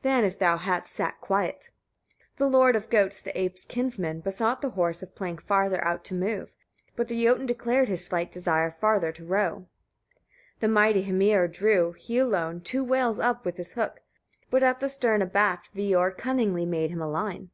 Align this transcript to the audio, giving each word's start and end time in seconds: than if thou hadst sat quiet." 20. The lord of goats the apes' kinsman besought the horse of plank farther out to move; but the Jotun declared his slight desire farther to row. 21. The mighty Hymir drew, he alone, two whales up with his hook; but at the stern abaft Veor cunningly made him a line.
than 0.00 0.24
if 0.24 0.38
thou 0.38 0.56
hadst 0.56 0.94
sat 0.94 1.20
quiet." 1.20 1.68
20. 2.38 2.38
The 2.38 2.46
lord 2.48 2.74
of 2.74 2.88
goats 2.88 3.20
the 3.20 3.38
apes' 3.38 3.66
kinsman 3.66 4.20
besought 4.20 4.62
the 4.62 4.70
horse 4.70 5.02
of 5.02 5.14
plank 5.14 5.42
farther 5.42 5.84
out 5.84 6.04
to 6.04 6.14
move; 6.14 6.50
but 6.96 7.06
the 7.06 7.22
Jotun 7.22 7.44
declared 7.44 7.90
his 7.90 8.02
slight 8.02 8.32
desire 8.32 8.70
farther 8.70 9.12
to 9.12 9.26
row. 9.26 9.50
21. 9.50 9.66
The 10.60 10.68
mighty 10.68 11.02
Hymir 11.02 11.48
drew, 11.48 11.92
he 11.92 12.16
alone, 12.16 12.62
two 12.62 12.82
whales 12.82 13.18
up 13.18 13.44
with 13.44 13.58
his 13.58 13.74
hook; 13.74 14.00
but 14.50 14.62
at 14.62 14.80
the 14.80 14.88
stern 14.88 15.20
abaft 15.20 15.74
Veor 15.74 16.16
cunningly 16.16 16.64
made 16.64 16.88
him 16.88 17.02
a 17.02 17.06
line. 17.10 17.50